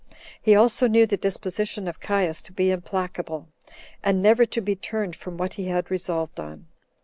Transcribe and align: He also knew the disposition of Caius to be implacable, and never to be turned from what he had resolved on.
He 0.41 0.55
also 0.55 0.87
knew 0.87 1.05
the 1.05 1.15
disposition 1.15 1.87
of 1.87 1.99
Caius 1.99 2.41
to 2.41 2.51
be 2.51 2.71
implacable, 2.71 3.49
and 4.01 4.19
never 4.19 4.47
to 4.47 4.59
be 4.59 4.75
turned 4.75 5.15
from 5.15 5.37
what 5.37 5.53
he 5.53 5.65
had 5.67 5.91
resolved 5.91 6.39
on. 6.39 6.65